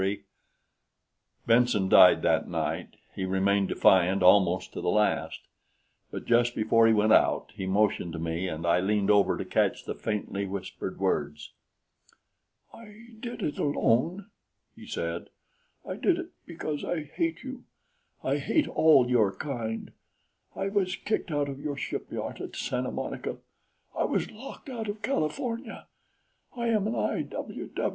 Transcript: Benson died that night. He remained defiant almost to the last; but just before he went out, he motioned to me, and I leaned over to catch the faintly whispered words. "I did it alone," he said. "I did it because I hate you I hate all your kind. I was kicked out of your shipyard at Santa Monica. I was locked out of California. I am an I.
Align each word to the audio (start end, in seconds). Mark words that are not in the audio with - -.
Benson 1.45 1.87
died 1.87 2.23
that 2.23 2.47
night. 2.49 2.95
He 3.13 3.23
remained 3.23 3.67
defiant 3.67 4.23
almost 4.23 4.73
to 4.73 4.81
the 4.81 4.89
last; 4.89 5.41
but 6.09 6.25
just 6.25 6.55
before 6.55 6.87
he 6.87 6.93
went 6.93 7.13
out, 7.13 7.51
he 7.53 7.67
motioned 7.67 8.11
to 8.13 8.17
me, 8.19 8.47
and 8.47 8.65
I 8.65 8.79
leaned 8.79 9.11
over 9.11 9.37
to 9.37 9.45
catch 9.45 9.85
the 9.85 9.93
faintly 9.93 10.47
whispered 10.47 10.97
words. 10.99 11.51
"I 12.73 13.09
did 13.19 13.43
it 13.43 13.59
alone," 13.59 14.31
he 14.75 14.87
said. 14.87 15.27
"I 15.87 15.97
did 15.97 16.17
it 16.17 16.29
because 16.47 16.83
I 16.83 17.03
hate 17.03 17.43
you 17.43 17.65
I 18.23 18.37
hate 18.37 18.67
all 18.67 19.07
your 19.07 19.31
kind. 19.35 19.91
I 20.55 20.69
was 20.69 20.95
kicked 20.95 21.29
out 21.29 21.47
of 21.47 21.59
your 21.59 21.77
shipyard 21.77 22.41
at 22.41 22.55
Santa 22.55 22.89
Monica. 22.89 23.37
I 23.95 24.05
was 24.05 24.31
locked 24.31 24.67
out 24.67 24.87
of 24.89 25.03
California. 25.03 25.85
I 26.57 26.69
am 26.69 26.87
an 26.87 26.95
I. 26.95 27.27